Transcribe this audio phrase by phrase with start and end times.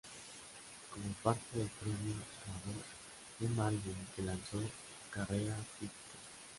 [0.89, 6.17] Como parte del premio, grabó un álbum que lanzó su carrera artística.